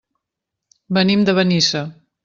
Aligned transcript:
Venim 0.99 1.27
de 1.29 1.37
Benissa. 1.41 1.87